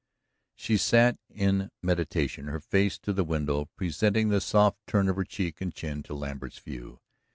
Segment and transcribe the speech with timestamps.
[0.55, 5.23] She sat in meditation, her face to the window, presenting the soft turn of her
[5.23, 7.01] cheek and chin to Lambert's view.